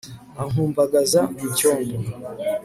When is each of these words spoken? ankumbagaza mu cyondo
ankumbagaza 0.41 1.21
mu 1.37 1.47
cyondo 1.57 1.97